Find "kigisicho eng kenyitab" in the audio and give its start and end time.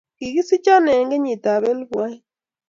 0.17-1.61